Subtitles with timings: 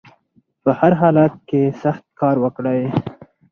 [0.63, 2.81] په هر حالت کې سخت کار وکړئ